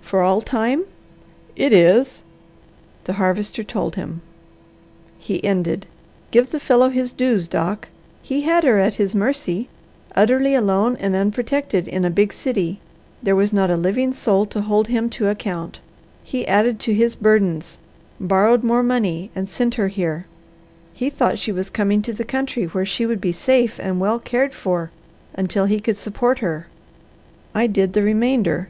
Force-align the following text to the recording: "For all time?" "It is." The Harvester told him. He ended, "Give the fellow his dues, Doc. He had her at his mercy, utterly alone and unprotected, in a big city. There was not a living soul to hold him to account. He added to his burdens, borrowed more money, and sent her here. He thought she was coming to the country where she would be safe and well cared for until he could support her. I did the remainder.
"For 0.00 0.20
all 0.22 0.40
time?" 0.40 0.82
"It 1.54 1.72
is." 1.72 2.24
The 3.04 3.12
Harvester 3.12 3.62
told 3.62 3.94
him. 3.94 4.20
He 5.16 5.44
ended, 5.44 5.86
"Give 6.32 6.50
the 6.50 6.58
fellow 6.58 6.88
his 6.88 7.12
dues, 7.12 7.46
Doc. 7.46 7.86
He 8.20 8.40
had 8.40 8.64
her 8.64 8.80
at 8.80 8.94
his 8.94 9.14
mercy, 9.14 9.68
utterly 10.16 10.56
alone 10.56 10.96
and 10.96 11.14
unprotected, 11.14 11.86
in 11.86 12.04
a 12.04 12.10
big 12.10 12.32
city. 12.32 12.80
There 13.22 13.36
was 13.36 13.52
not 13.52 13.70
a 13.70 13.76
living 13.76 14.12
soul 14.12 14.44
to 14.46 14.60
hold 14.60 14.88
him 14.88 15.08
to 15.10 15.28
account. 15.28 15.78
He 16.24 16.44
added 16.48 16.80
to 16.80 16.92
his 16.92 17.14
burdens, 17.14 17.78
borrowed 18.18 18.64
more 18.64 18.82
money, 18.82 19.30
and 19.36 19.48
sent 19.48 19.74
her 19.76 19.86
here. 19.86 20.26
He 20.92 21.10
thought 21.10 21.38
she 21.38 21.52
was 21.52 21.70
coming 21.70 22.02
to 22.02 22.12
the 22.12 22.24
country 22.24 22.64
where 22.64 22.84
she 22.84 23.06
would 23.06 23.20
be 23.20 23.30
safe 23.30 23.78
and 23.78 24.00
well 24.00 24.18
cared 24.18 24.52
for 24.52 24.90
until 25.32 25.66
he 25.66 25.78
could 25.78 25.96
support 25.96 26.40
her. 26.40 26.66
I 27.54 27.68
did 27.68 27.92
the 27.92 28.02
remainder. 28.02 28.68